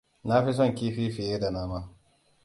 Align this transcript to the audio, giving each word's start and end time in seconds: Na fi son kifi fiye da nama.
Na 0.27 0.37
fi 0.45 0.51
son 0.53 0.71
kifi 0.77 1.05
fiye 1.15 1.39
da 1.41 1.51
nama. 1.51 1.79